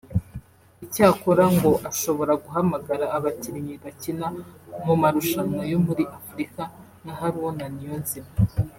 [0.85, 4.27] Icyakora ngo ashobora guhamagara abakinnyi bakina
[4.85, 6.61] mu marushanwa yo muri Afurika
[7.01, 8.31] nka Haruna Niyonzima